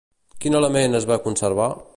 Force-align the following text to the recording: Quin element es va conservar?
Quin 0.45 0.57
element 0.61 1.01
es 1.01 1.07
va 1.13 1.21
conservar? 1.29 1.73